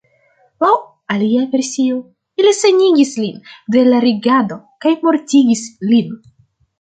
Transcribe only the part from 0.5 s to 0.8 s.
Laŭ